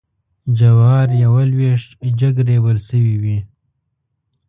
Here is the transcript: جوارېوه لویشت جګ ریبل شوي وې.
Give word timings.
جوارېوه 0.57 1.43
لویشت 1.51 1.89
جګ 2.19 2.35
ریبل 2.47 2.77
شوي 2.89 3.15
وې. 3.21 3.37